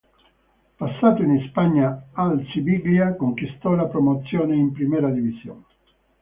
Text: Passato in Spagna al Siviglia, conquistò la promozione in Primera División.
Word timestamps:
Passato 0.77 1.21
in 1.21 1.39
Spagna 1.49 2.07
al 2.13 2.43
Siviglia, 2.51 3.15
conquistò 3.15 3.75
la 3.75 3.85
promozione 3.85 4.55
in 4.55 4.71
Primera 4.71 5.11
División. 5.11 5.63